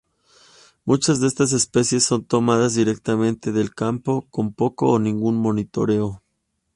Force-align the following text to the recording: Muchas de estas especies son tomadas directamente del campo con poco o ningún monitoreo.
Muchas 0.83 1.19
de 1.21 1.27
estas 1.27 1.53
especies 1.53 2.03
son 2.05 2.25
tomadas 2.25 2.73
directamente 2.73 3.51
del 3.51 3.75
campo 3.75 4.25
con 4.31 4.51
poco 4.51 4.89
o 4.91 4.97
ningún 4.97 5.35
monitoreo. 5.37 6.23